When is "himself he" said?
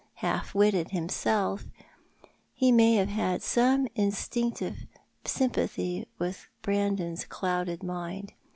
0.89-2.71